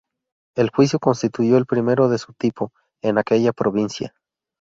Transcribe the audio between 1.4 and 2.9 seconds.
el primero de su tipo